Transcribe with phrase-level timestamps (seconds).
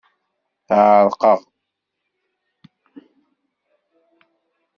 [0.99, 1.39] Ɛerqeɣ.